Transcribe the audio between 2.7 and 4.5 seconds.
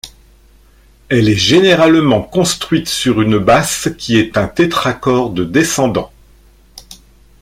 sur une basse qui est un